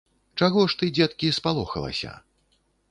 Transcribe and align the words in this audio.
Чаго 0.39 0.61
ж, 0.69 0.77
ты, 0.79 0.89
дзеткі, 1.01 1.31
спалохалася? 1.41 2.17